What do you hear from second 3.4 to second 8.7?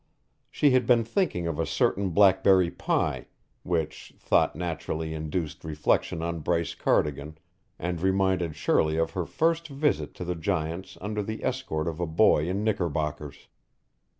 which thought naturally induced reflection on Bryce Cardigan and reminded